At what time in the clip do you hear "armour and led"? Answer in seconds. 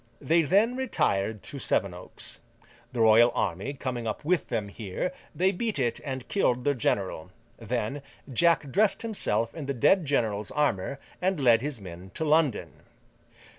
10.49-11.61